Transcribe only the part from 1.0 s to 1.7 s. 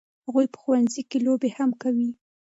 کې لوبې هم